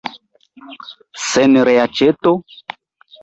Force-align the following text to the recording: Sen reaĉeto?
Sen 1.31 1.59
reaĉeto? 1.71 2.35